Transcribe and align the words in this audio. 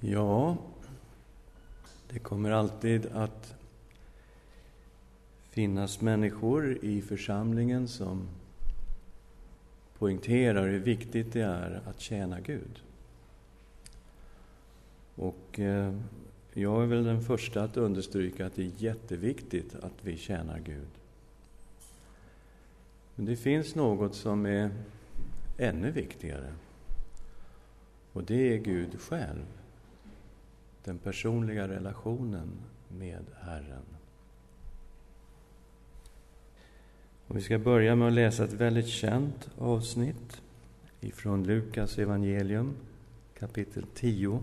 Ja, 0.00 0.56
det 2.08 2.18
kommer 2.18 2.50
alltid 2.50 3.06
att 3.06 3.54
finnas 5.50 6.00
människor 6.00 6.84
i 6.84 7.02
församlingen 7.02 7.88
som 7.88 8.28
poängterar 9.98 10.68
hur 10.68 10.78
viktigt 10.78 11.32
det 11.32 11.40
är 11.40 11.82
att 11.86 12.00
tjäna 12.00 12.40
Gud. 12.40 12.82
Och 15.14 15.60
eh, 15.60 15.94
jag 16.52 16.82
är 16.82 16.86
väl 16.86 17.04
den 17.04 17.22
första 17.22 17.62
att 17.62 17.76
understryka 17.76 18.46
att 18.46 18.54
det 18.54 18.62
är 18.62 18.72
jätteviktigt 18.76 19.74
att 19.74 19.94
vi 20.02 20.16
tjänar 20.16 20.58
Gud. 20.58 20.88
Men 23.14 23.26
det 23.26 23.36
finns 23.36 23.74
något 23.74 24.14
som 24.14 24.46
är 24.46 24.70
ännu 25.56 25.90
viktigare. 25.90 26.52
Och 28.12 28.24
det 28.24 28.54
är 28.54 28.58
Gud 28.58 29.00
själv. 29.00 29.46
Den 30.84 30.98
personliga 30.98 31.68
relationen 31.68 32.48
med 32.88 33.24
Herren. 33.40 33.84
Och 37.26 37.36
vi 37.36 37.40
ska 37.40 37.58
börja 37.58 37.96
med 37.96 38.08
att 38.08 38.14
läsa 38.14 38.44
ett 38.44 38.52
väldigt 38.52 38.88
känt 38.88 39.50
avsnitt 39.58 40.42
ifrån 41.00 41.44
Lukas 41.44 41.98
evangelium 41.98 42.74
kapitel 43.38 43.84
10 43.94 44.42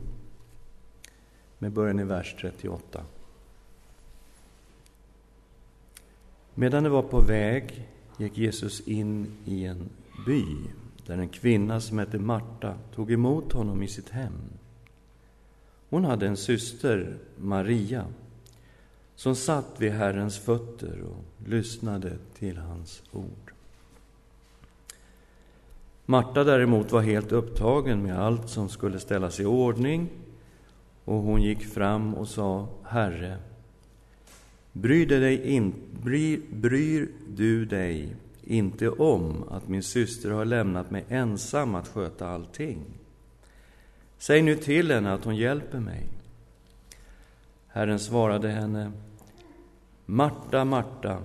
med 1.59 1.71
början 1.71 1.99
i 1.99 2.03
vers 2.03 2.35
38. 2.41 3.05
Medan 6.53 6.83
de 6.83 6.89
var 6.89 7.03
på 7.03 7.19
väg 7.19 7.87
gick 8.17 8.37
Jesus 8.37 8.87
in 8.87 9.37
i 9.45 9.65
en 9.65 9.89
by 10.25 10.45
där 11.05 11.17
en 11.17 11.29
kvinna 11.29 11.81
som 11.81 11.99
hette 11.99 12.19
Marta 12.19 12.77
tog 12.95 13.11
emot 13.11 13.53
honom 13.53 13.83
i 13.83 13.87
sitt 13.87 14.09
hem. 14.09 14.33
Hon 15.89 16.05
hade 16.05 16.27
en 16.27 16.37
syster, 16.37 17.17
Maria, 17.37 18.05
som 19.15 19.35
satt 19.35 19.75
vid 19.77 19.91
Herrens 19.91 20.39
fötter 20.39 21.01
och 21.01 21.49
lyssnade 21.49 22.17
till 22.39 22.57
hans 22.57 23.03
ord. 23.11 23.53
Marta 26.05 26.43
däremot 26.43 26.91
var 26.91 27.01
helt 27.01 27.31
upptagen 27.31 28.03
med 28.03 28.19
allt 28.19 28.49
som 28.49 28.69
skulle 28.69 28.99
ställas 28.99 29.39
i 29.39 29.45
ordning 29.45 30.09
och 31.05 31.21
hon 31.21 31.41
gick 31.41 31.65
fram 31.65 32.15
och 32.15 32.27
sa, 32.27 32.67
Herre, 32.83 33.37
bryr, 34.71 35.05
dig 35.05 35.47
in, 35.47 35.73
bryr, 36.03 36.41
bryr 36.51 37.09
du 37.27 37.65
dig 37.65 38.15
inte 38.43 38.89
om 38.89 39.43
att 39.49 39.67
min 39.67 39.83
syster 39.83 40.31
har 40.31 40.45
lämnat 40.45 40.91
mig 40.91 41.05
ensam 41.09 41.75
att 41.75 41.87
sköta 41.87 42.27
allting? 42.27 42.79
Säg 44.17 44.41
nu 44.41 44.55
till 44.55 44.91
henne 44.91 45.13
att 45.13 45.25
hon 45.25 45.35
hjälper 45.35 45.79
mig. 45.79 46.07
Herren 47.67 47.99
svarade 47.99 48.49
henne, 48.49 48.91
Marta, 50.05 50.65
Marta, 50.65 51.21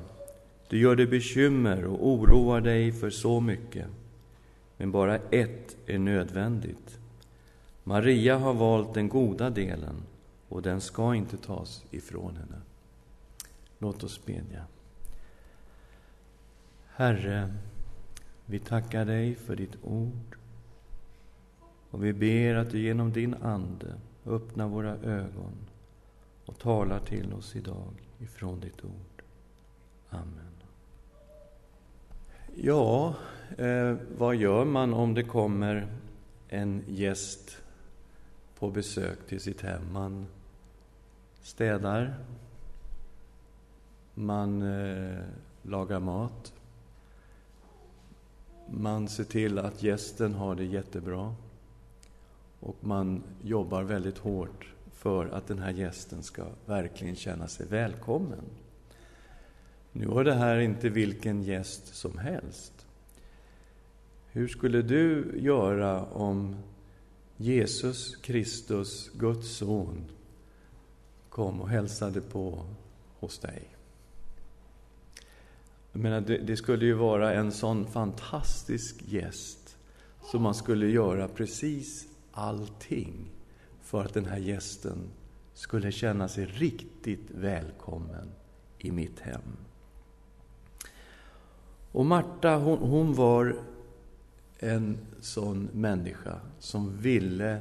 du 0.68 0.78
gör 0.78 0.96
dig 0.96 1.06
bekymmer 1.06 1.84
och 1.84 2.08
oroar 2.08 2.60
dig 2.60 2.92
för 2.92 3.10
så 3.10 3.40
mycket, 3.40 3.86
men 4.76 4.90
bara 4.90 5.16
ett 5.16 5.76
är 5.86 5.98
nödvändigt. 5.98 6.98
Maria 7.84 8.38
har 8.38 8.54
valt 8.54 8.94
den 8.94 9.08
goda 9.08 9.50
delen 9.50 10.02
och 10.48 10.62
den 10.62 10.80
ska 10.80 11.14
inte 11.14 11.36
tas 11.36 11.84
ifrån 11.90 12.36
henne. 12.36 12.60
Låt 13.78 14.04
oss 14.04 14.24
bedja. 14.24 14.64
Herre, 16.86 17.54
vi 18.46 18.58
tackar 18.58 19.04
dig 19.04 19.34
för 19.34 19.56
ditt 19.56 19.76
ord 19.82 20.36
och 21.90 22.04
vi 22.04 22.12
ber 22.12 22.54
att 22.54 22.70
du 22.70 22.80
genom 22.80 23.12
din 23.12 23.34
Ande 23.34 23.94
öppnar 24.26 24.68
våra 24.68 24.96
ögon 24.96 25.52
och 26.46 26.58
talar 26.58 27.00
till 27.00 27.32
oss 27.32 27.56
idag 27.56 27.92
ifrån 28.18 28.60
ditt 28.60 28.84
ord. 28.84 29.22
Amen. 30.10 30.50
Ja, 32.54 33.14
eh, 33.58 33.96
vad 34.18 34.36
gör 34.36 34.64
man 34.64 34.94
om 34.94 35.14
det 35.14 35.22
kommer 35.22 35.86
en 36.48 36.84
gäst 36.88 37.62
på 38.58 38.70
besök 38.70 39.26
till 39.28 39.40
sitt 39.40 39.60
hem. 39.60 39.92
Man 39.92 40.26
städar, 41.42 42.14
man 44.14 44.62
eh, 44.62 45.18
lagar 45.62 46.00
mat, 46.00 46.52
man 48.70 49.08
ser 49.08 49.24
till 49.24 49.58
att 49.58 49.82
gästen 49.82 50.34
har 50.34 50.54
det 50.54 50.64
jättebra 50.64 51.34
och 52.60 52.76
man 52.80 53.22
jobbar 53.42 53.82
väldigt 53.82 54.18
hårt 54.18 54.74
för 54.92 55.26
att 55.26 55.46
den 55.46 55.58
här 55.58 55.72
gästen 55.72 56.22
ska 56.22 56.46
verkligen 56.66 57.16
känna 57.16 57.48
sig 57.48 57.66
välkommen. 57.66 58.44
Nu 59.92 60.06
var 60.06 60.24
det 60.24 60.34
här 60.34 60.58
inte 60.58 60.88
vilken 60.88 61.42
gäst 61.42 61.94
som 61.94 62.18
helst. 62.18 62.86
Hur 64.32 64.48
skulle 64.48 64.82
du 64.82 65.32
göra 65.36 66.04
om 66.04 66.56
Jesus 67.36 68.16
Kristus, 68.16 69.10
Guds 69.14 69.56
son, 69.56 70.04
kom 71.28 71.60
och 71.60 71.68
hälsade 71.68 72.20
på 72.20 72.64
hos 73.18 73.38
dig. 73.38 73.68
Jag 75.92 76.02
menar, 76.02 76.20
det, 76.20 76.38
det 76.38 76.56
skulle 76.56 76.86
ju 76.86 76.92
vara 76.92 77.34
en 77.34 77.52
sån 77.52 77.86
fantastisk 77.86 79.02
gäst 79.06 79.76
som 80.30 80.42
man 80.42 80.54
skulle 80.54 80.86
göra 80.86 81.28
precis 81.28 82.09
allting 82.32 83.30
för 83.82 84.04
att 84.04 84.14
den 84.14 84.26
här 84.26 84.38
gästen 84.38 85.10
skulle 85.54 85.92
känna 85.92 86.28
sig 86.28 86.46
riktigt 86.46 87.30
välkommen 87.30 88.30
i 88.78 88.90
mitt 88.90 89.20
hem. 89.20 89.56
Och 91.92 92.06
Marta, 92.06 92.56
hon, 92.56 92.78
hon 92.78 93.14
var 93.14 93.56
en 94.58 94.98
sån 95.20 95.68
människa 95.72 96.40
som 96.58 96.98
ville 96.98 97.60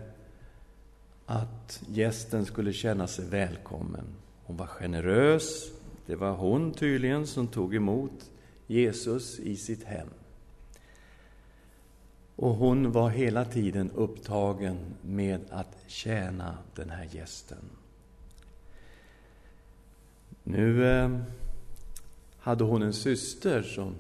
att 1.25 1.83
gästen 1.87 2.45
skulle 2.45 2.73
känna 2.73 3.07
sig 3.07 3.25
välkommen. 3.25 4.05
Hon 4.43 4.57
var 4.57 4.67
generös. 4.67 5.71
Det 6.05 6.15
var 6.15 6.31
hon 6.31 6.71
tydligen 6.71 7.27
som 7.27 7.47
tog 7.47 7.75
emot 7.75 8.31
Jesus 8.67 9.39
i 9.39 9.55
sitt 9.55 9.83
hem. 9.83 10.09
Och 12.41 12.55
hon 12.55 12.91
var 12.91 13.09
hela 13.09 13.45
tiden 13.45 13.91
upptagen 13.95 14.77
med 15.01 15.41
att 15.49 15.77
tjäna 15.87 16.57
den 16.75 16.89
här 16.89 17.07
gästen. 17.11 17.57
Nu 20.43 20.87
eh, 20.87 21.19
hade 22.39 22.63
hon 22.63 22.81
en 22.81 22.93
syster 22.93 23.61
som 23.61 23.95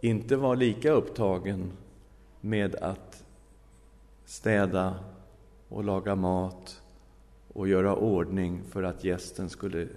inte 0.00 0.36
var 0.36 0.56
lika 0.56 0.90
upptagen 0.90 1.72
med 2.40 2.74
att 2.74 3.24
städa 4.24 4.94
och 5.68 5.84
laga 5.84 6.14
mat 6.14 6.82
och 7.52 7.68
göra 7.68 7.96
ordning 7.96 8.62
för 8.70 8.82
att 8.82 9.04
gästen 9.04 9.50
skulle 9.50 9.88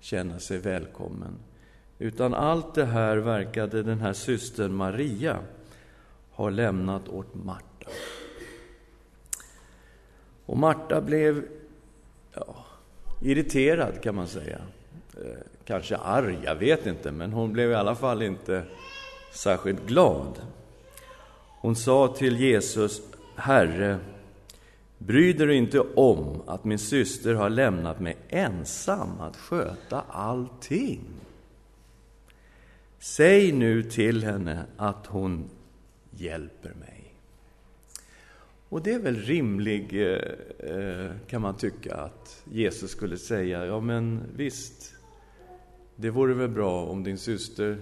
känna 0.00 0.38
sig 0.38 0.58
välkommen. 0.58 1.38
Utan 1.98 2.34
allt 2.34 2.74
det 2.74 2.84
här 2.86 3.16
verkade 3.16 3.82
den 3.82 4.00
här 4.00 4.12
systern 4.12 4.74
Maria 4.74 5.38
har 6.32 6.50
lämnat 6.50 7.08
åt 7.08 7.34
Marta. 7.34 7.90
Och 10.46 10.58
Marta 10.58 11.00
blev 11.00 11.44
ja, 12.34 12.64
irriterad, 13.20 14.02
kan 14.02 14.14
man 14.14 14.26
säga. 14.26 14.58
Eh, 15.16 15.38
kanske 15.64 15.96
arg, 15.96 16.38
jag 16.44 16.54
vet 16.54 16.86
inte, 16.86 17.12
men 17.12 17.32
hon 17.32 17.52
blev 17.52 17.70
i 17.70 17.74
alla 17.74 17.94
fall 17.94 18.22
inte 18.22 18.64
särskilt 19.32 19.86
glad. 19.86 20.40
Hon 21.60 21.76
sa 21.76 22.08
till 22.08 22.40
Jesus, 22.40 23.02
Herre, 23.36 23.98
bryr 24.98 25.34
du 25.34 25.54
inte 25.54 25.80
om 25.80 26.42
att 26.46 26.64
min 26.64 26.78
syster 26.78 27.34
har 27.34 27.50
lämnat 27.50 28.00
mig 28.00 28.16
ensam 28.28 29.20
att 29.20 29.36
sköta 29.36 30.00
allting? 30.08 31.00
Säg 32.98 33.52
nu 33.52 33.82
till 33.82 34.24
henne 34.24 34.64
att 34.76 35.06
hon 35.06 35.50
hjälper 36.16 36.74
mig. 36.74 37.14
Och 38.68 38.82
det 38.82 38.92
är 38.92 38.98
väl 38.98 39.16
rimligt, 39.16 39.92
eh, 40.58 41.10
kan 41.26 41.42
man 41.42 41.56
tycka, 41.56 41.94
att 41.94 42.42
Jesus 42.52 42.90
skulle 42.90 43.16
säga, 43.16 43.66
ja 43.66 43.80
men 43.80 44.22
visst, 44.36 44.94
det 45.96 46.10
vore 46.10 46.34
väl 46.34 46.48
bra 46.48 46.84
om 46.86 47.04
din 47.04 47.18
syster 47.18 47.78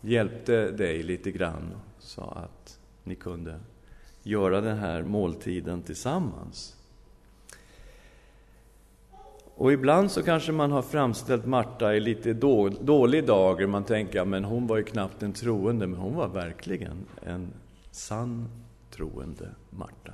hjälpte 0.00 0.70
dig 0.70 1.02
lite 1.02 1.30
grann 1.30 1.74
och 1.74 2.02
sa 2.02 2.30
att 2.30 2.78
ni 3.04 3.14
kunde 3.14 3.60
göra 4.22 4.60
den 4.60 4.78
här 4.78 5.02
måltiden 5.02 5.82
tillsammans. 5.82 6.76
Och 9.62 9.72
ibland 9.72 10.10
så 10.10 10.22
kanske 10.22 10.52
man 10.52 10.72
har 10.72 10.82
framställt 10.82 11.46
Marta 11.46 11.94
i 11.94 12.00
lite 12.00 12.32
då, 12.32 12.68
dålig 12.68 13.26
dager. 13.26 13.66
Man 13.66 13.84
tänker, 13.84 14.24
men 14.24 14.44
hon 14.44 14.66
var 14.66 14.76
ju 14.76 14.82
knappt 14.82 15.22
en 15.22 15.32
troende, 15.32 15.86
men 15.86 16.00
hon 16.00 16.14
var 16.14 16.28
verkligen 16.28 17.06
en 17.22 17.52
sann 17.90 18.48
troende 18.90 19.48
Marta. 19.70 20.12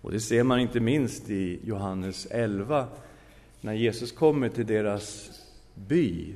Och 0.00 0.10
det 0.10 0.20
ser 0.20 0.42
man 0.42 0.60
inte 0.60 0.80
minst 0.80 1.30
i 1.30 1.60
Johannes 1.64 2.26
11, 2.30 2.86
när 3.60 3.74
Jesus 3.74 4.12
kommer 4.12 4.48
till 4.48 4.66
deras 4.66 5.30
by, 5.74 6.34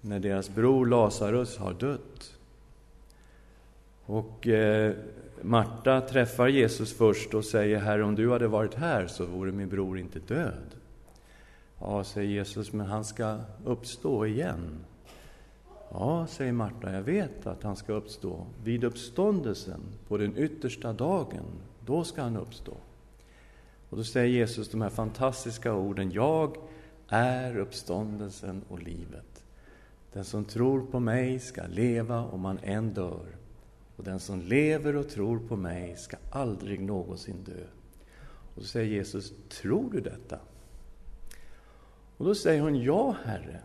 när 0.00 0.20
deras 0.20 0.50
bror 0.50 0.86
Lazarus 0.86 1.56
har 1.56 1.72
dött. 1.74 2.37
Och 4.08 4.46
eh, 4.46 4.94
Marta 5.42 6.00
träffar 6.00 6.48
Jesus 6.48 6.92
först 6.92 7.34
och 7.34 7.44
säger, 7.44 7.78
Herre, 7.78 8.04
om 8.04 8.14
du 8.14 8.30
hade 8.30 8.48
varit 8.48 8.74
här 8.74 9.06
så 9.06 9.26
vore 9.26 9.52
min 9.52 9.68
bror 9.68 9.98
inte 9.98 10.18
död. 10.18 10.74
Ja, 11.80 12.04
säger 12.04 12.30
Jesus, 12.30 12.72
men 12.72 12.86
han 12.86 13.04
ska 13.04 13.38
uppstå 13.64 14.26
igen. 14.26 14.84
Ja, 15.90 16.26
säger 16.26 16.52
Marta, 16.52 16.92
jag 16.92 17.02
vet 17.02 17.46
att 17.46 17.62
han 17.62 17.76
ska 17.76 17.92
uppstå. 17.92 18.46
Vid 18.64 18.84
uppståndelsen, 18.84 19.80
på 20.08 20.16
den 20.16 20.36
yttersta 20.36 20.92
dagen, 20.92 21.44
då 21.86 22.04
ska 22.04 22.22
han 22.22 22.36
uppstå. 22.36 22.76
Och 23.90 23.96
då 23.96 24.04
säger 24.04 24.28
Jesus 24.28 24.70
de 24.70 24.82
här 24.82 24.90
fantastiska 24.90 25.74
orden, 25.74 26.10
jag 26.12 26.56
är 27.08 27.58
uppståndelsen 27.58 28.62
och 28.68 28.82
livet. 28.82 29.44
Den 30.12 30.24
som 30.24 30.44
tror 30.44 30.80
på 30.80 31.00
mig 31.00 31.38
ska 31.38 31.62
leva 31.66 32.24
om 32.24 32.44
han 32.44 32.58
än 32.62 32.94
dör. 32.94 33.37
Och 33.98 34.04
den 34.04 34.20
som 34.20 34.40
lever 34.40 34.96
och 34.96 35.08
tror 35.08 35.38
på 35.38 35.56
mig 35.56 35.96
ska 35.96 36.16
aldrig 36.30 36.80
någonsin 36.80 37.44
dö. 37.44 37.64
Och 38.54 38.62
så 38.62 38.68
säger 38.68 38.86
Jesus, 38.86 39.32
tror 39.48 39.92
du 39.92 40.00
detta? 40.00 40.38
Och 42.16 42.24
då 42.24 42.34
säger 42.34 42.60
hon, 42.60 42.82
ja, 42.82 43.16
Herre, 43.24 43.60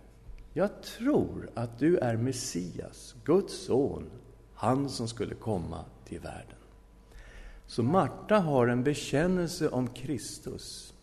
jag 0.53 0.83
tror 0.83 1.49
att 1.53 1.79
du 1.79 1.97
är 1.97 2.17
Messias, 2.17 3.15
Guds 3.25 3.65
son, 3.65 4.09
han 4.53 4.89
som 4.89 5.07
skulle 5.07 5.35
komma 5.35 5.85
till 6.05 6.19
världen. 6.19 6.57
Så 7.67 7.83
Marta 7.83 8.39
har 8.39 8.67
en 8.67 8.83
bekännelse 8.83 9.69
om 9.69 9.87
Kristus 9.87 10.93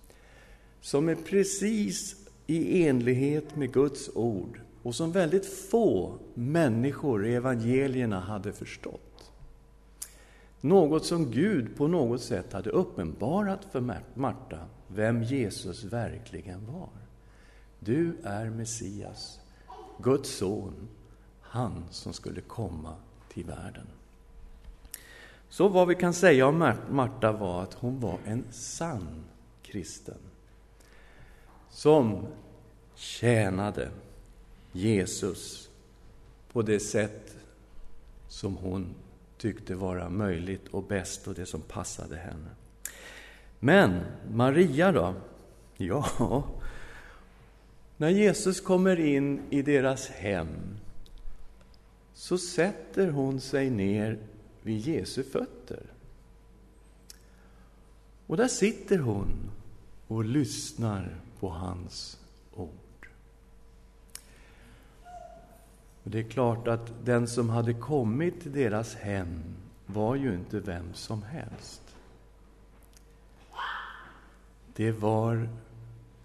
som 0.81 1.09
är 1.09 1.15
precis 1.15 2.17
i 2.47 2.87
enlighet 2.87 3.57
med 3.57 3.73
Guds 3.73 4.11
ord 4.15 4.61
och 4.83 4.95
som 4.95 5.13
väldigt 5.13 5.47
få 5.47 6.19
människor 6.35 7.27
i 7.27 7.35
evangelierna 7.35 8.21
hade 8.21 8.53
förstått. 8.53 9.10
Något 10.61 11.05
som 11.05 11.31
Gud 11.31 11.77
på 11.77 11.89
något 11.89 12.23
sätt 12.23 12.53
hade 12.53 12.71
uppenbarat 12.71 13.65
för 13.65 14.01
Marta, 14.15 14.59
vem 14.89 15.23
Jesus 15.23 15.85
verkligen 15.85 16.67
var. 16.67 16.89
Du 17.79 18.17
är 18.25 18.51
Messias, 18.51 19.41
Guds 19.99 20.37
son, 20.37 20.89
han 21.41 21.85
som 21.91 22.13
skulle 22.13 22.41
komma 22.41 22.95
till 23.33 23.45
världen. 23.45 23.87
Så 25.49 25.69
vad 25.69 25.89
vi 25.89 25.95
kan 25.95 26.15
säga 26.15 26.47
om 26.47 26.73
Marta 26.91 27.33
var 27.33 27.63
att 27.63 27.75
hon 27.75 28.01
var 28.01 28.19
en 28.25 28.45
sann 28.51 29.25
kristen 29.63 30.19
som 31.71 32.27
tjänade 32.95 33.91
Jesus 34.73 35.71
på 36.53 36.63
det 36.63 36.81
sätt 36.81 37.37
som 38.29 38.57
hon 38.57 38.95
tyckte 39.41 39.75
vara 39.75 40.09
möjligt 40.09 40.69
och 40.69 40.85
bäst 40.85 41.29
och 41.29 41.35
det 41.35 41.47
som 41.47 41.63
passade 41.63 42.17
henne. 42.17 42.51
Men 43.59 44.01
Maria 44.31 44.93
då? 44.93 45.15
Ja, 45.77 46.45
när 47.97 48.09
Jesus 48.09 48.61
kommer 48.61 49.01
in 49.01 49.43
i 49.51 49.63
deras 49.63 50.09
hem 50.09 50.49
så 52.15 52.39
sätter 52.39 53.09
hon 53.11 53.41
sig 53.41 53.71
ner 53.71 54.19
vid 54.63 54.79
Jesu 54.79 55.23
fötter. 55.23 55.83
Och 58.27 58.37
där 58.37 58.49
sitter 58.49 58.99
hon 58.99 59.51
och 60.09 60.25
lyssnar 60.25 61.21
på 61.41 61.49
hans 61.49 62.19
ord. 62.53 63.09
Och 66.05 66.11
Det 66.11 66.19
är 66.19 66.31
klart 66.31 66.69
att 66.69 66.93
den 67.05 67.29
som 67.29 67.51
hade 67.51 67.75
kommit 67.75 68.41
till 68.41 68.53
deras 68.53 68.95
hem 68.95 69.43
var 69.87 70.15
ju 70.15 70.35
inte 70.35 70.61
vem 70.61 70.95
som 70.95 71.23
helst. 71.23 71.83
Det 74.75 74.93
var 74.93 75.49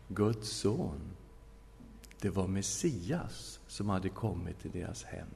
Guds 0.07 0.49
son. 0.49 1.01
Det 2.21 2.29
var 2.29 2.47
Messias 2.47 3.59
som 3.67 3.89
hade 3.89 4.09
kommit 4.09 4.59
till 4.61 4.71
deras 4.71 5.03
hem. 5.03 5.27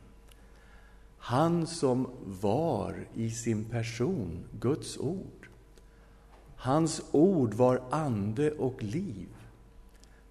Han 1.18 1.68
som 1.68 2.10
var 2.26 3.08
i 3.14 3.32
sin 3.32 3.66
person 3.66 4.44
Guds 4.60 4.98
ord. 4.98 5.50
Hans 6.56 7.02
ord 7.12 7.54
var 7.54 7.82
ande 7.92 8.52
och 8.52 8.84
liv. 8.84 9.30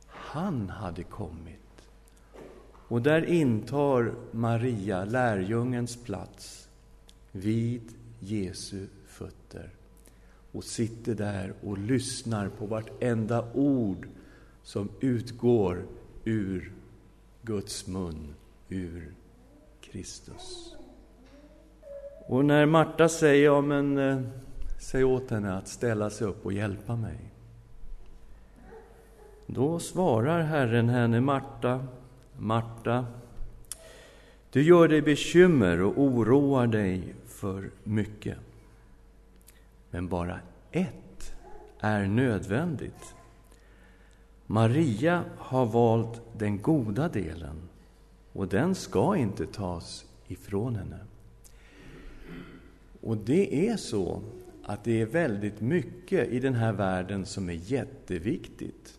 Han 0.07 0.71
hade 0.71 1.03
kommit. 1.03 1.68
Och 2.89 3.03
där 3.03 3.25
intar 3.25 4.15
Maria 4.31 5.05
lärjungens 5.05 5.97
plats 5.97 6.69
vid 7.33 7.83
Jesu 8.19 8.87
fötter 9.07 9.71
och 10.53 10.65
sitter 10.65 11.15
där 11.15 11.53
och 11.63 11.79
lyssnar 11.79 12.49
på 12.49 12.67
vartenda 12.67 13.45
ord 13.55 14.09
som 14.63 14.89
utgår 15.01 15.87
ur 16.25 16.73
Guds 17.43 17.87
mun, 17.87 18.35
ur 18.69 19.15
Kristus. 19.81 20.77
Och 22.27 22.45
när 22.45 22.67
Marta 22.67 23.09
säger, 23.09 23.45
ja 23.45 23.61
men 23.61 23.99
eh, 23.99 24.21
säg 24.81 25.05
åt 25.05 25.31
henne 25.31 25.57
att 25.57 25.69
ställa 25.69 26.11
sig 26.11 26.27
upp 26.27 26.47
och 26.47 26.53
hjälpa 26.53 26.97
mig. 26.97 27.33
Då 29.47 29.79
svarar 29.79 30.43
Herren 30.43 30.89
henne, 30.89 31.21
Marta, 31.21 31.87
Marta, 32.39 33.07
du 34.51 34.63
gör 34.63 34.89
dig 34.89 35.03
bekymmer 35.03 35.83
och 35.83 35.99
oroar 35.99 36.67
dig 36.67 37.15
för 37.27 37.71
mycket. 37.85 38.39
Men 39.91 40.09
bara 40.09 40.41
ett 40.71 41.35
är 41.81 42.07
nödvändigt. 42.07 43.15
Maria 44.47 45.25
har 45.37 45.67
valt 45.67 46.23
den 46.39 46.63
goda 46.63 47.09
delen 47.09 47.69
och 48.33 48.49
den 48.49 48.75
ska 48.75 49.17
inte 49.17 49.47
tas 49.47 50.05
ifrån 50.29 50.77
henne. 50.77 50.99
Och 53.01 53.17
det 53.17 53.69
är 53.69 53.77
så 53.77 54.23
att 54.65 54.85
det 54.85 55.01
är 55.01 55.07
väldigt 55.07 55.61
mycket 55.61 56.29
i 56.29 56.41
den 56.41 56.55
här 56.55 56.73
världen 56.73 57.27
som 57.27 57.49
är 57.49 57.61
jätteviktigt. 57.73 58.99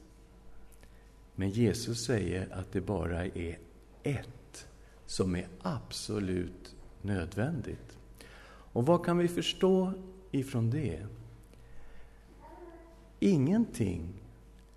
Men 1.39 1.49
Jesus 1.49 2.05
säger 2.05 2.47
att 2.53 2.71
det 2.71 2.81
bara 2.81 3.25
är 3.25 3.57
ett 4.03 4.67
som 5.05 5.35
är 5.35 5.47
absolut 5.61 6.75
nödvändigt. 7.01 7.97
Och 8.47 8.85
vad 8.85 9.05
kan 9.05 9.17
vi 9.17 9.27
förstå 9.27 9.93
ifrån 10.31 10.69
det? 10.69 11.05
Ingenting 13.19 14.13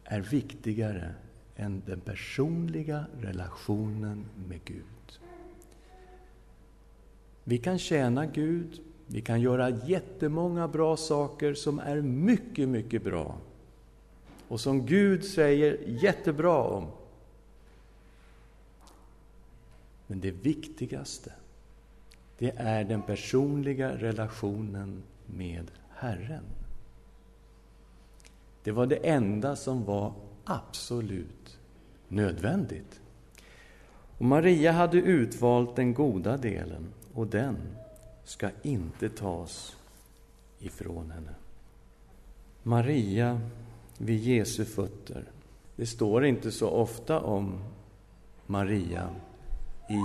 är 0.04 0.20
viktigare 0.20 1.14
än 1.56 1.82
den 1.86 2.00
personliga 2.00 3.06
relationen 3.20 4.24
med 4.48 4.64
Gud. 4.64 5.20
Vi 7.44 7.58
kan 7.58 7.78
tjäna 7.78 8.26
Gud, 8.26 8.80
vi 9.06 9.20
kan 9.20 9.40
göra 9.40 9.70
jättemånga 9.70 10.68
bra 10.68 10.96
saker 10.96 11.54
som 11.54 11.78
är 11.78 12.00
mycket, 12.00 12.68
mycket 12.68 13.04
bra 13.04 13.38
och 14.52 14.60
som 14.60 14.86
Gud 14.86 15.24
säger 15.24 15.78
jättebra 15.86 16.62
om. 16.62 16.90
Men 20.06 20.20
det 20.20 20.30
viktigaste, 20.30 21.32
det 22.38 22.52
är 22.56 22.84
den 22.84 23.02
personliga 23.02 23.96
relationen 23.96 25.02
med 25.26 25.70
Herren. 25.90 26.44
Det 28.62 28.70
var 28.70 28.86
det 28.86 28.96
enda 28.96 29.56
som 29.56 29.84
var 29.84 30.12
absolut 30.44 31.58
nödvändigt. 32.08 33.00
Och 34.18 34.24
Maria 34.24 34.72
hade 34.72 34.98
utvalt 34.98 35.76
den 35.76 35.94
goda 35.94 36.36
delen 36.36 36.92
och 37.14 37.26
den 37.26 37.56
ska 38.24 38.50
inte 38.62 39.08
tas 39.08 39.76
ifrån 40.58 41.10
henne. 41.10 41.34
Maria 42.62 43.40
vid 44.02 44.20
Jesu 44.20 44.64
fötter. 44.64 45.24
Det 45.76 45.86
står 45.86 46.24
inte 46.24 46.52
så 46.52 46.68
ofta 46.68 47.20
om 47.20 47.58
Maria 48.46 49.08
i 49.88 50.00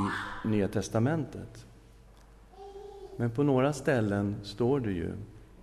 Nya 0.48 0.68
testamentet. 0.68 1.66
Men 3.18 3.32
på 3.32 3.44
några 3.44 3.74
ställen 3.74 4.36
står 4.44 4.80
det 4.80 4.92
ju 4.92 5.12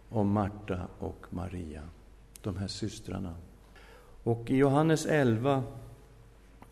om 0.08 0.30
Marta 0.30 0.80
och 0.98 1.26
Maria, 1.30 1.82
de 2.42 2.56
här 2.56 2.68
systrarna. 2.68 3.34
Och 4.22 4.50
i 4.50 4.56
Johannes 4.56 5.06
11, 5.06 5.62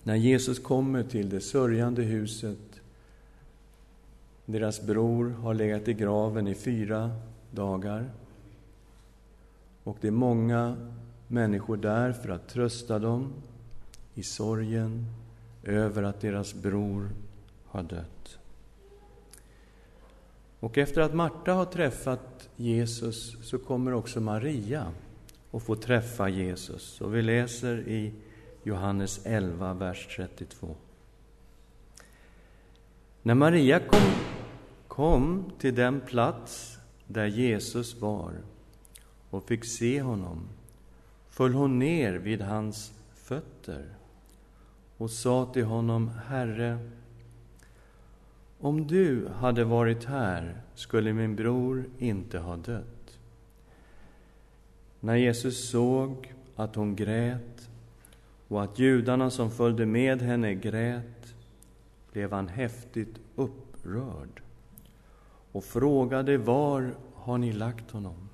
när 0.03 0.17
Jesus 0.17 0.59
kommer 0.59 1.03
till 1.03 1.29
det 1.29 1.41
sörjande 1.41 2.03
huset 2.03 2.81
deras 4.47 4.83
bror 4.83 5.31
har 5.31 5.55
legat 5.55 5.89
i 5.89 5.95
graven 5.95 6.49
i 6.49 6.55
fyra 6.55 7.11
dagar. 7.51 8.11
Och 9.85 9.97
det 10.01 10.07
är 10.07 10.13
många 10.13 10.77
människor 11.33 11.77
där 11.77 12.13
för 12.13 12.29
att 12.29 12.49
trösta 12.49 12.99
dem 12.99 13.33
i 14.15 14.23
sorgen 14.23 15.07
över 15.63 16.03
att 16.03 16.21
deras 16.21 16.55
bror 16.55 17.11
har 17.67 17.83
dött. 17.83 18.39
Och 20.61 20.79
efter 20.79 21.01
att 21.01 21.15
Marta 21.15 21.53
har 21.53 21.65
träffat 21.65 22.49
Jesus 22.57 23.37
så 23.43 23.59
kommer 23.59 23.95
också 23.95 24.21
Maria 24.21 24.87
att 25.53 25.63
få 25.63 25.77
träffa 25.77 26.29
Jesus. 26.29 27.01
Och 27.01 27.15
vi 27.15 27.23
läser 27.23 27.89
i 27.89 28.13
Johannes 28.63 29.27
11, 29.27 29.75
vers 29.75 30.17
32. 30.17 30.77
När 33.23 33.35
Maria 33.35 33.81
kom, 33.81 34.11
kom 34.89 35.53
till 35.59 35.75
den 35.75 36.01
plats 36.01 36.79
där 37.07 37.27
Jesus 37.27 38.01
var 38.01 38.33
och 39.31 39.45
fick 39.45 39.65
se 39.65 40.03
honom 40.03 40.49
föll 41.33 41.55
hon 41.55 41.79
ner 41.79 42.15
vid 42.15 42.43
hans 42.43 42.93
fötter 43.15 43.85
och 44.97 45.11
sa 45.11 45.51
till 45.53 45.65
honom, 45.65 46.11
Herre, 46.27 46.79
om 48.61 48.87
du 48.87 49.29
hade 49.29 49.65
varit 49.65 50.05
här 50.05 50.61
skulle 50.75 51.13
min 51.13 51.37
bror 51.37 51.85
inte 51.99 52.39
ha 52.39 52.57
dött. 52.57 53.19
När 55.01 55.17
Jesus 55.17 55.71
såg 55.71 56.35
att 56.57 56.75
hon 56.75 56.97
grät 56.97 57.71
och 58.49 58.63
att 58.63 58.79
judarna 58.79 59.31
som 59.31 59.51
följde 59.51 59.87
med 59.87 60.23
henne 60.23 60.55
grät 60.55 61.35
blev 62.13 62.33
han 62.33 62.49
häftigt 62.49 63.21
upprörd 63.37 64.43
och 65.53 65.65
frågade 65.65 66.39
var 66.39 66.95
har 67.15 67.39
ni 67.39 67.53
lagt 67.53 67.91
honom? 67.91 68.29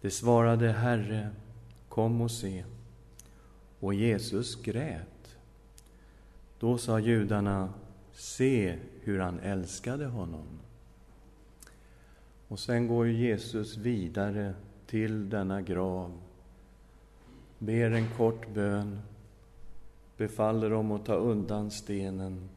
Det 0.00 0.10
svarade 0.10 0.72
Herre, 0.72 1.30
kom 1.94 2.20
och 2.20 2.30
se. 2.30 2.64
Och 3.80 3.94
Jesus 3.94 4.62
grät. 4.62 5.36
Då 6.58 6.78
sa 6.78 6.98
judarna, 6.98 7.72
se 8.12 8.78
hur 9.00 9.18
han 9.18 9.40
älskade 9.40 10.06
honom. 10.06 10.46
Och 12.48 12.58
sen 12.58 12.88
går 12.88 13.08
Jesus 13.08 13.76
vidare 13.76 14.54
till 14.86 15.30
denna 15.30 15.62
grav, 15.62 16.12
ber 17.58 17.90
en 17.90 18.08
kort 18.16 18.48
bön, 18.54 19.00
befaller 20.16 20.70
dem 20.70 20.92
att 20.92 21.06
ta 21.06 21.14
undan 21.14 21.70
stenen 21.70 22.48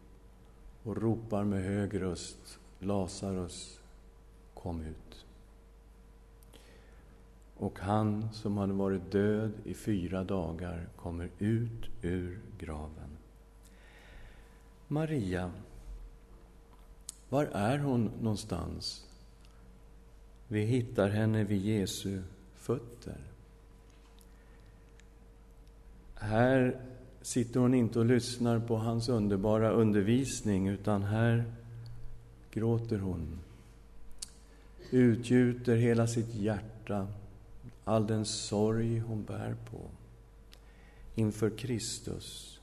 och 0.83 0.97
ropar 0.97 1.43
med 1.43 1.63
hög 1.63 2.01
röst, 2.01 2.59
Lazarus, 2.79 3.79
kom 4.53 4.81
ut. 4.81 5.06
Och 7.59 7.79
han 7.79 8.29
som 8.33 8.57
hade 8.57 8.73
varit 8.73 9.11
död 9.11 9.51
i 9.63 9.73
fyra 9.73 10.23
dagar 10.23 10.87
kommer 10.95 11.29
ut 11.39 11.89
ur 12.01 12.39
graven. 12.59 13.17
Maria, 14.87 15.51
var 17.29 17.45
är 17.45 17.77
hon 17.77 18.11
någonstans? 18.21 19.05
Vi 20.47 20.61
hittar 20.61 21.09
henne 21.09 21.43
vid 21.43 21.61
Jesu 21.61 22.21
fötter. 22.55 23.17
Här 26.15 26.81
sitter 27.21 27.59
hon 27.59 27.73
inte 27.73 27.99
och 27.99 28.05
lyssnar 28.05 28.59
på 28.59 28.75
hans 28.75 29.09
underbara 29.09 29.69
undervisning, 29.69 30.67
utan 30.67 31.03
här 31.03 31.53
gråter 32.51 32.99
hon, 32.99 33.39
utgjuter 34.91 35.75
hela 35.75 36.07
sitt 36.07 36.35
hjärta 36.35 37.07
all 37.87 38.07
den 38.07 38.25
sorg 38.25 38.99
hon 38.99 39.23
bär 39.23 39.55
på 39.71 39.89
inför 41.15 41.57
Kristus, 41.57 42.59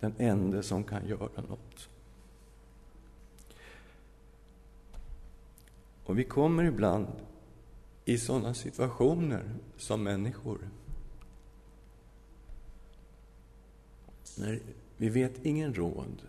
den 0.00 0.14
ende 0.18 0.62
som 0.62 0.84
kan 0.84 1.06
göra 1.06 1.42
något. 1.48 1.88
Och 6.04 6.18
vi 6.18 6.24
kommer 6.24 6.64
ibland 6.64 7.06
i 8.04 8.18
sådana 8.18 8.54
situationer 8.54 9.54
som 9.76 10.02
människor. 10.02 10.58
När 14.38 14.60
vi 14.96 15.08
vet 15.08 15.44
ingen 15.46 15.74
råd. 15.74 16.22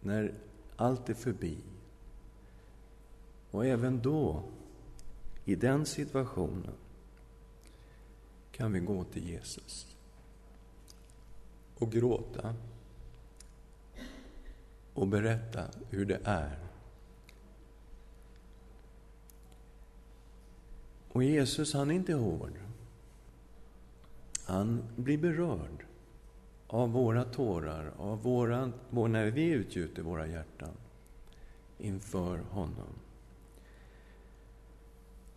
När 0.00 0.34
allt 0.76 1.08
är 1.08 1.14
förbi. 1.14 1.58
Och 3.50 3.66
även 3.66 4.02
då 4.02 4.42
i 5.44 5.54
den 5.54 5.86
situationen 5.86 6.74
kan 8.52 8.72
vi 8.72 8.80
gå 8.80 9.04
till 9.04 9.28
Jesus 9.28 9.96
och 11.78 11.92
gråta 11.92 12.54
och 14.94 15.08
berätta 15.08 15.64
hur 15.90 16.04
det 16.04 16.20
är. 16.24 16.58
Och 21.08 21.24
Jesus, 21.24 21.74
han 21.74 21.90
är 21.90 21.94
inte 21.94 22.14
hård. 22.14 22.52
Han 24.44 24.82
blir 24.96 25.18
berörd 25.18 25.86
av 26.66 26.92
våra 26.92 27.24
tårar, 27.24 27.92
av 27.98 28.22
våra, 28.22 28.72
när 28.90 29.30
vi 29.30 29.44
utgjuter 29.44 30.02
våra 30.02 30.26
hjärtan 30.26 30.74
inför 31.78 32.38
honom. 32.38 32.94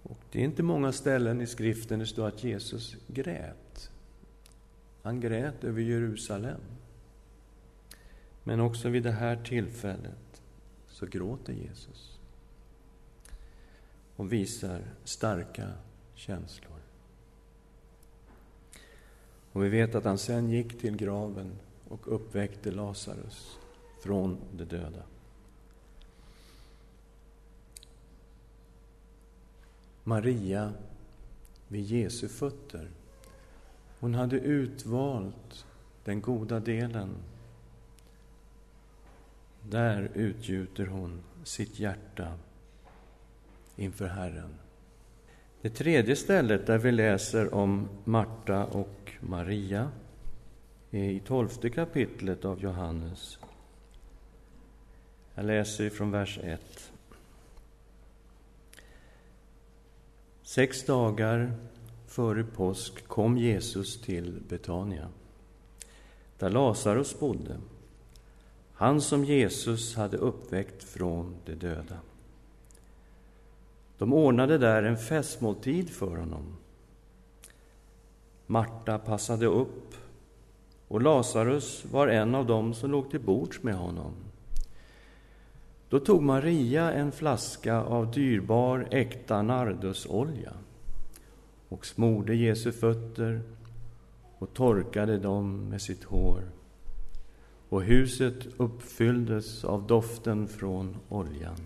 Och 0.09 0.17
det 0.31 0.39
är 0.39 0.43
inte 0.43 0.63
många 0.63 0.91
ställen 0.91 1.41
i 1.41 1.47
skriften 1.47 1.99
det 1.99 2.05
står 2.05 2.27
att 2.27 2.43
Jesus 2.43 2.95
grät. 3.07 3.89
Han 5.01 5.19
grät 5.19 5.63
över 5.63 5.81
Jerusalem. 5.81 6.61
Men 8.43 8.59
också 8.59 8.89
vid 8.89 9.03
det 9.03 9.11
här 9.11 9.43
tillfället 9.43 10.41
så 10.87 11.05
gråter 11.05 11.53
Jesus 11.53 12.19
och 14.15 14.33
visar 14.33 14.81
starka 15.03 15.71
känslor. 16.13 16.79
Och 19.51 19.63
vi 19.63 19.69
vet 19.69 19.95
att 19.95 20.05
han 20.05 20.17
sen 20.17 20.49
gick 20.49 20.79
till 20.79 20.97
graven 20.97 21.51
och 21.87 22.15
uppväckte 22.15 22.71
Lazarus 22.71 23.57
från 24.03 24.37
de 24.51 24.65
döda. 24.65 25.03
Maria 30.07 30.73
vid 31.67 31.85
Jesu 31.85 32.27
fötter. 32.27 32.89
Hon 33.99 34.15
hade 34.15 34.39
utvalt 34.39 35.65
den 36.03 36.21
goda 36.21 36.59
delen. 36.59 37.15
Där 39.61 40.11
utgjuter 40.13 40.85
hon 40.85 41.23
sitt 41.43 41.79
hjärta 41.79 42.33
inför 43.75 44.07
Herren. 44.07 44.55
Det 45.61 45.69
tredje 45.69 46.15
stället 46.15 46.67
där 46.67 46.77
vi 46.77 46.91
läser 46.91 47.53
om 47.53 47.87
Marta 48.03 48.65
och 48.65 49.11
Maria 49.19 49.91
är 50.91 51.09
i 51.09 51.19
tolfte 51.19 51.69
kapitlet 51.69 52.45
av 52.45 52.59
Johannes. 52.59 53.39
Jag 55.35 55.45
läser 55.45 55.89
från 55.89 56.11
vers 56.11 56.39
1. 56.43 56.91
Sex 60.45 60.85
dagar 60.85 61.53
före 62.07 62.43
påsk 62.43 63.07
kom 63.07 63.37
Jesus 63.37 64.01
till 64.01 64.41
Betania, 64.49 65.09
där 66.37 66.49
Lazarus 66.49 67.19
bodde, 67.19 67.57
han 68.73 69.01
som 69.01 69.25
Jesus 69.25 69.95
hade 69.95 70.17
uppväckt 70.17 70.83
från 70.83 71.35
de 71.45 71.55
döda. 71.55 71.99
De 73.97 74.13
ordnade 74.13 74.57
där 74.57 74.83
en 74.83 74.97
festmåltid 74.97 75.89
för 75.89 76.17
honom. 76.17 76.57
Marta 78.45 78.97
passade 78.97 79.45
upp 79.45 79.93
och 80.87 81.01
Lazarus 81.01 81.85
var 81.91 82.07
en 82.07 82.35
av 82.35 82.45
dem 82.45 82.73
som 82.73 82.91
låg 82.91 83.11
till 83.11 83.21
bords 83.21 83.63
med 83.63 83.75
honom. 83.75 84.13
Då 85.89 85.99
tog 85.99 86.23
Maria 86.23 86.91
en 86.91 87.11
flaska 87.11 87.81
av 87.81 88.11
dyrbar 88.11 88.87
äkta 88.91 89.41
nardusolja 89.41 90.53
och 91.69 91.85
smorde 91.85 92.35
Jesu 92.35 92.71
fötter 92.71 93.41
och 94.37 94.53
torkade 94.53 95.17
dem 95.17 95.69
med 95.69 95.81
sitt 95.81 96.03
hår. 96.03 96.41
Och 97.69 97.83
huset 97.83 98.47
uppfylldes 98.57 99.65
av 99.65 99.87
doften 99.87 100.47
från 100.47 100.97
oljan. 101.09 101.57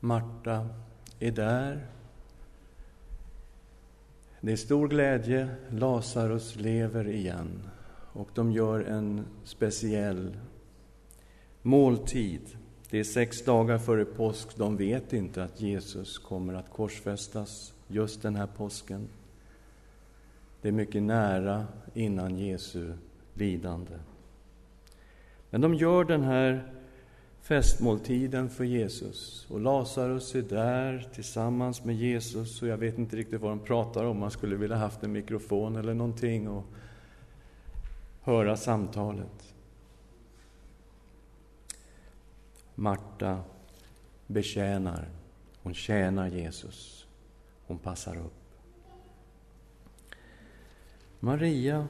Marta 0.00 0.68
är 1.18 1.30
där. 1.30 1.86
Det 4.40 4.52
är 4.52 4.56
stor 4.56 4.88
glädje. 4.88 5.48
Lazarus 5.70 6.56
lever 6.56 7.08
igen 7.08 7.68
och 8.12 8.28
de 8.34 8.52
gör 8.52 8.80
en 8.80 9.24
speciell 9.44 10.36
måltid 11.62 12.40
Det 12.90 12.98
är 12.98 13.04
sex 13.04 13.44
dagar 13.44 13.78
före 13.78 14.04
påsk. 14.04 14.56
De 14.56 14.76
vet 14.76 15.12
inte 15.12 15.44
att 15.44 15.60
Jesus 15.60 16.18
kommer 16.18 16.54
att 16.54 16.70
korsfästas 16.70 17.74
just 17.88 18.22
den 18.22 18.36
här 18.36 18.46
påsken. 18.46 19.08
Det 20.62 20.68
är 20.68 20.72
mycket 20.72 21.02
nära 21.02 21.66
innan 21.94 22.38
Jesu 22.38 22.92
lidande. 23.34 23.94
Men 25.50 25.60
de 25.60 25.74
gör 25.74 26.04
den 26.04 26.22
här 26.22 26.72
festmåltiden 27.42 28.50
för 28.50 28.64
Jesus. 28.64 29.46
Och 29.50 29.60
Lazarus 29.60 30.34
är 30.34 30.42
där 30.42 31.08
tillsammans 31.14 31.84
med 31.84 31.96
Jesus 31.96 32.62
och 32.62 32.68
jag 32.68 32.76
vet 32.76 32.98
inte 32.98 33.16
riktigt 33.16 33.40
vad 33.40 33.50
de 33.50 33.58
pratar 33.58 34.04
om. 34.04 34.18
Man 34.18 34.30
skulle 34.30 34.56
vilja 34.56 34.76
haft 34.76 35.02
en 35.02 35.12
mikrofon 35.12 35.76
eller 35.76 35.94
någonting 35.94 36.48
och 36.48 36.64
höra 38.20 38.56
samtalet. 38.56 39.54
Marta 42.82 43.40
betjänar. 44.26 45.08
Hon 45.62 45.74
tjänar 45.74 46.28
Jesus. 46.28 47.06
Hon 47.66 47.78
passar 47.78 48.16
upp. 48.16 48.32
Maria, 51.20 51.88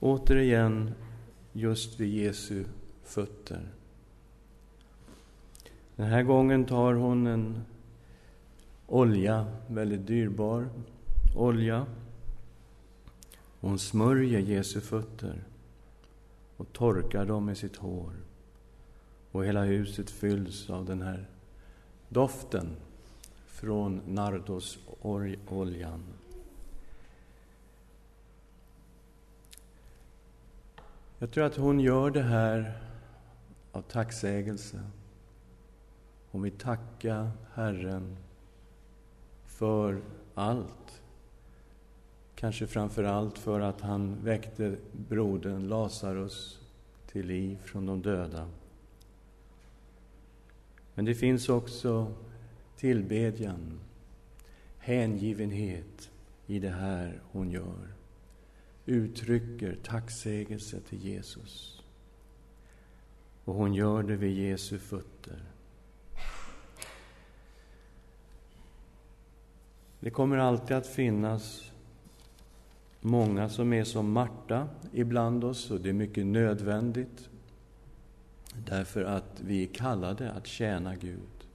återigen 0.00 0.94
just 1.52 2.00
vid 2.00 2.14
Jesu 2.14 2.64
fötter. 3.02 3.68
Den 5.96 6.06
här 6.06 6.22
gången 6.22 6.64
tar 6.64 6.94
hon 6.94 7.26
en 7.26 7.64
olja, 8.86 9.46
väldigt 9.68 10.06
dyrbar 10.06 10.68
olja. 11.36 11.86
Hon 13.60 13.78
smörjer 13.78 14.40
Jesu 14.40 14.80
fötter 14.80 15.44
och 16.56 16.72
torkar 16.72 17.26
dem 17.26 17.44
med 17.44 17.58
sitt 17.58 17.76
hår. 17.76 18.27
Och 19.32 19.44
hela 19.44 19.64
huset 19.64 20.10
fylls 20.10 20.70
av 20.70 20.84
den 20.84 21.02
här 21.02 21.26
doften 22.08 22.76
från 23.46 24.00
nardosoljan. 24.06 26.02
Jag 31.18 31.30
tror 31.30 31.44
att 31.44 31.56
hon 31.56 31.80
gör 31.80 32.10
det 32.10 32.22
här 32.22 32.72
av 33.72 33.82
tacksägelse. 33.82 34.80
Hon 36.30 36.42
vill 36.42 36.58
tacka 36.58 37.30
Herren 37.54 38.16
för 39.46 40.00
allt. 40.34 41.02
Kanske 42.34 42.66
framför 42.66 43.04
allt 43.04 43.38
för 43.38 43.60
att 43.60 43.80
han 43.80 44.24
väckte 44.24 44.76
brodern 44.92 45.68
Lazarus 45.68 46.60
till 47.06 47.26
liv 47.26 47.58
från 47.64 47.86
de 47.86 48.02
döda. 48.02 48.48
Men 50.98 51.04
det 51.04 51.14
finns 51.14 51.48
också 51.48 52.12
tillbedjan, 52.76 53.80
hängivenhet 54.78 56.10
i 56.46 56.58
det 56.58 56.70
här 56.70 57.22
hon 57.32 57.50
gör. 57.50 57.94
Uttrycker 58.86 59.78
tacksägelse 59.84 60.80
till 60.80 61.04
Jesus. 61.04 61.82
Och 63.44 63.54
hon 63.54 63.74
gör 63.74 64.02
det 64.02 64.16
vid 64.16 64.36
Jesu 64.36 64.78
fötter. 64.78 65.42
Det 70.00 70.10
kommer 70.10 70.38
alltid 70.38 70.76
att 70.76 70.86
finnas 70.86 71.72
många 73.00 73.48
som 73.48 73.72
är 73.72 73.84
som 73.84 74.12
Marta 74.12 74.68
ibland 74.92 75.44
oss, 75.44 75.70
och 75.70 75.80
det 75.80 75.88
är 75.88 75.92
mycket 75.92 76.26
nödvändigt 76.26 77.28
därför 78.66 79.04
att 79.04 79.40
vi 79.40 79.62
är 79.62 79.74
kallade 79.74 80.32
att 80.32 80.46
tjäna 80.46 80.96
Gud. 80.96 81.46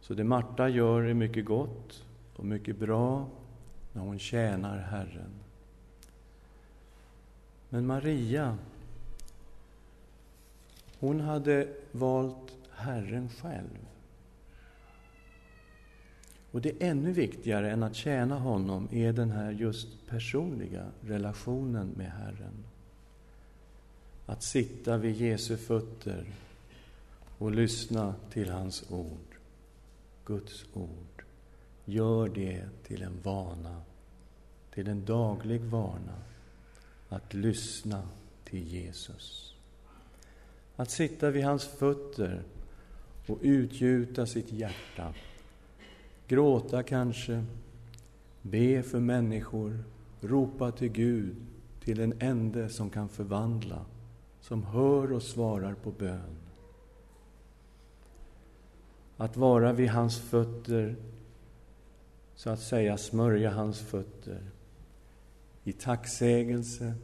Så 0.00 0.14
det 0.14 0.24
Marta 0.24 0.68
gör 0.68 1.02
är 1.02 1.14
mycket 1.14 1.44
gott 1.44 2.04
och 2.36 2.44
mycket 2.44 2.78
bra 2.78 3.28
när 3.92 4.02
hon 4.02 4.18
tjänar 4.18 4.78
Herren. 4.78 5.30
Men 7.68 7.86
Maria, 7.86 8.58
hon 10.98 11.20
hade 11.20 11.68
valt 11.92 12.56
Herren 12.70 13.28
själv. 13.28 13.78
Och 16.50 16.60
det 16.60 16.70
är 16.70 16.90
ännu 16.90 17.12
viktigare 17.12 17.70
än 17.70 17.82
att 17.82 17.94
tjäna 17.94 18.38
honom 18.38 18.88
är 18.92 19.12
den 19.12 19.30
här 19.30 19.50
just 19.50 20.06
personliga 20.08 20.86
relationen 21.00 21.88
med 21.96 22.12
Herren. 22.12 22.64
Att 24.28 24.42
sitta 24.42 24.96
vid 24.96 25.16
Jesu 25.16 25.56
fötter 25.56 26.26
och 27.38 27.52
lyssna 27.52 28.14
till 28.32 28.50
hans 28.50 28.90
ord, 28.90 29.36
Guds 30.24 30.64
ord. 30.72 31.24
Gör 31.84 32.28
det 32.28 32.68
till 32.86 33.02
en 33.02 33.20
vana, 33.22 33.82
till 34.74 34.88
en 34.88 35.04
daglig 35.04 35.60
vana, 35.60 36.18
att 37.08 37.34
lyssna 37.34 38.08
till 38.44 38.66
Jesus. 38.68 39.54
Att 40.76 40.90
sitta 40.90 41.30
vid 41.30 41.44
hans 41.44 41.64
fötter 41.64 42.42
och 43.26 43.38
utgjuta 43.42 44.26
sitt 44.26 44.52
hjärta 44.52 45.14
gråta 46.26 46.82
kanske, 46.82 47.44
be 48.42 48.82
för 48.82 49.00
människor, 49.00 49.84
ropa 50.20 50.72
till 50.72 50.88
Gud, 50.88 51.36
till 51.84 51.98
den 51.98 52.14
ende 52.20 52.68
som 52.68 52.90
kan 52.90 53.08
förvandla, 53.08 53.84
som 54.48 54.64
hör 54.64 55.12
och 55.12 55.22
svarar 55.22 55.74
på 55.74 55.90
bön. 55.90 56.36
Att 59.16 59.36
vara 59.36 59.72
vid 59.72 59.88
hans 59.88 60.18
fötter, 60.18 60.96
så 62.34 62.50
att 62.50 62.60
säga 62.60 62.98
smörja 62.98 63.50
hans 63.50 63.80
fötter 63.80 64.50
i 65.64 65.72
tacksägelse, 65.72 66.94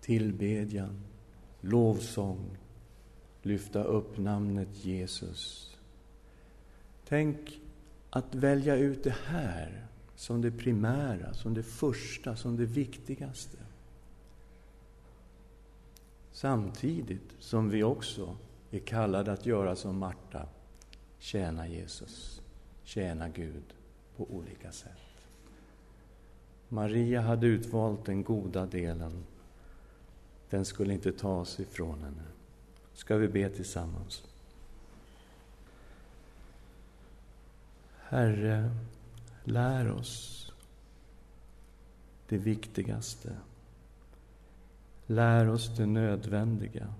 tillbedjan, 0.00 1.00
lovsång, 1.60 2.58
lyfta 3.42 3.84
upp 3.84 4.18
namnet 4.18 4.84
Jesus. 4.84 5.76
Tänk 7.08 7.60
att 8.10 8.34
välja 8.34 8.76
ut 8.76 9.04
det 9.04 9.16
här 9.24 9.86
som 10.16 10.42
det 10.42 10.50
primära, 10.50 11.34
som 11.34 11.54
det 11.54 11.62
första, 11.62 12.36
som 12.36 12.56
det 12.56 12.66
viktigaste. 12.66 13.58
Samtidigt 16.38 17.36
som 17.38 17.70
vi 17.70 17.82
också 17.82 18.36
är 18.70 18.78
kallade 18.78 19.32
att 19.32 19.46
göra 19.46 19.76
som 19.76 19.98
Marta, 19.98 20.46
tjäna 21.18 21.68
Jesus, 21.68 22.42
tjäna 22.84 23.28
Gud 23.28 23.74
på 24.16 24.24
olika 24.30 24.72
sätt. 24.72 25.26
Maria 26.68 27.20
hade 27.20 27.46
utvalt 27.46 28.04
den 28.04 28.22
goda 28.22 28.66
delen. 28.66 29.24
Den 30.50 30.64
skulle 30.64 30.92
inte 30.94 31.12
tas 31.12 31.60
ifrån 31.60 32.02
henne. 32.02 32.24
Ska 32.92 33.16
vi 33.16 33.28
be 33.28 33.48
tillsammans? 33.48 34.24
Herre, 38.02 38.70
lär 39.44 39.90
oss 39.90 40.52
det 42.28 42.38
viktigaste. 42.38 43.36
Lär 45.10 45.48
oss 45.48 45.76
det 45.76 45.86
nödvändiga. 45.86 46.94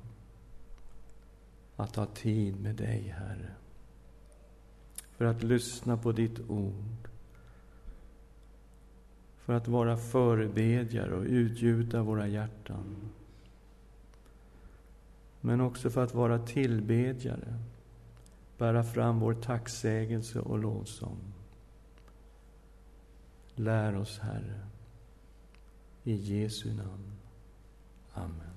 Att 1.76 1.96
ha 1.96 2.06
tid 2.06 2.60
med 2.60 2.74
dig, 2.74 3.14
Herre. 3.18 3.50
För 5.16 5.24
att 5.24 5.42
lyssna 5.42 5.96
på 5.96 6.12
ditt 6.12 6.40
ord. 6.50 7.08
För 9.36 9.52
att 9.52 9.68
vara 9.68 9.96
förebedjare 9.96 11.14
och 11.14 11.24
utgjuta 11.24 12.02
våra 12.02 12.26
hjärtan. 12.26 12.96
Men 15.40 15.60
också 15.60 15.90
för 15.90 16.04
att 16.04 16.14
vara 16.14 16.38
tillbedjare 16.38 17.58
bära 18.58 18.84
fram 18.84 19.20
vår 19.20 19.34
tacksägelse 19.34 20.40
och 20.40 20.58
lovsång. 20.58 21.32
Lär 23.54 23.96
oss, 23.96 24.18
Herre. 24.18 24.60
I 26.04 26.14
Jesu 26.14 26.74
namn. 26.74 27.17
Amen. 28.18 28.47